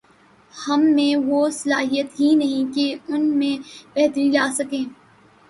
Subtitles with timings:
[0.53, 3.55] ہم میں وہ صلاحیت ہی نہیں کہ ان میں
[3.95, 4.83] بہتری لا سکیں۔